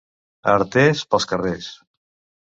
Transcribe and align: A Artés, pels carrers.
A 0.53 0.53
Artés, 0.59 1.03
pels 1.11 1.27
carrers. 1.33 1.67